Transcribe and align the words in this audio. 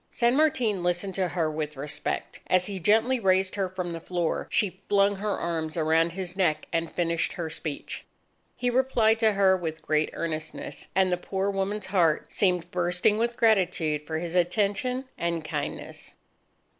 San 0.09 0.35
Martin 0.35 0.81
listened 0.81 1.13
to 1.13 1.27
her 1.27 1.51
with 1.51 1.77
respect. 1.77 2.39
As 2.47 2.65
he 2.65 2.79
gently 2.79 3.19
raised 3.19 3.53
her 3.53 3.69
from 3.69 3.93
the 3.93 3.99
floor, 3.99 4.47
she 4.49 4.81
flung 4.89 5.17
her 5.17 5.37
arms 5.37 5.77
around 5.77 6.13
his 6.13 6.35
neck 6.35 6.65
and 6.73 6.91
finished 6.91 7.33
her 7.33 7.51
speech. 7.51 8.03
He 8.55 8.71
replied 8.71 9.19
to 9.19 9.33
her 9.33 9.55
with 9.55 9.83
great 9.83 10.09
earnestness; 10.13 10.87
and 10.95 11.11
the 11.11 11.17
poor 11.17 11.51
woman's 11.51 11.85
heart 11.85 12.33
seemed 12.33 12.71
bursting 12.71 13.19
with 13.19 13.37
gratitude 13.37 14.07
for 14.07 14.17
his 14.17 14.33
attention 14.33 15.05
and 15.19 15.45
kindness. 15.45 16.15